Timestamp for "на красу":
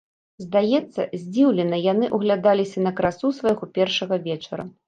2.89-3.35